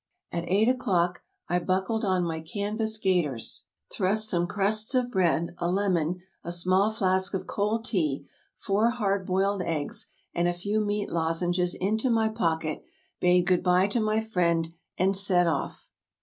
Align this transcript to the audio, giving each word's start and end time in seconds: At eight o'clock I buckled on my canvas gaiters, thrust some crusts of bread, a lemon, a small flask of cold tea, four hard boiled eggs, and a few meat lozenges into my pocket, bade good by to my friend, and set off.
At 0.31 0.45
eight 0.47 0.67
o'clock 0.67 1.21
I 1.47 1.59
buckled 1.59 2.03
on 2.03 2.23
my 2.23 2.39
canvas 2.41 2.97
gaiters, 2.97 3.65
thrust 3.93 4.27
some 4.27 4.47
crusts 4.47 4.95
of 4.95 5.11
bread, 5.11 5.53
a 5.59 5.69
lemon, 5.69 6.23
a 6.43 6.51
small 6.51 6.89
flask 6.89 7.35
of 7.35 7.45
cold 7.45 7.85
tea, 7.85 8.25
four 8.57 8.89
hard 8.89 9.27
boiled 9.27 9.61
eggs, 9.61 10.07
and 10.33 10.47
a 10.47 10.53
few 10.53 10.81
meat 10.83 11.11
lozenges 11.11 11.75
into 11.75 12.09
my 12.09 12.29
pocket, 12.29 12.83
bade 13.19 13.45
good 13.45 13.61
by 13.61 13.85
to 13.89 13.99
my 13.99 14.21
friend, 14.21 14.73
and 14.97 15.15
set 15.15 15.45
off. 15.45 15.91